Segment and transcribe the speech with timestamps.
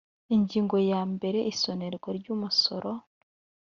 [0.35, 2.91] ingingo ya mbere isonerwa ry umusoro